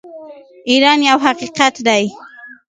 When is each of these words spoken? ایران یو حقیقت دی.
ایران 0.69 0.99
یو 1.09 1.17
حقیقت 1.27 1.75
دی. 1.87 2.03